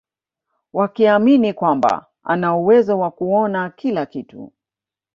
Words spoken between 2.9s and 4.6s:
wa kuona kila kitu